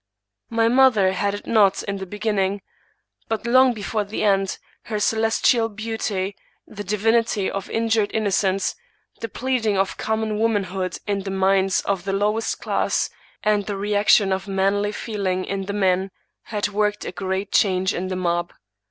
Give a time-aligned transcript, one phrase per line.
[0.49, 2.63] My mother had it not in the beginning;
[3.27, 6.35] but, long before the end, her celestial beauty,
[6.65, 8.73] the divinity of injured innocence,
[9.19, 13.11] the pleading of commoa womanhood in the minds of the lowest class,
[13.43, 16.09] and the reac tion of manly feeling in the men,
[16.45, 18.53] had worked a great change in the mob.